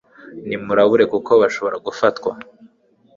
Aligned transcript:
Nimurabure 0.47 1.05
kuko 1.13 1.31
bashobora 1.41 1.77
gufatwa 1.85 2.31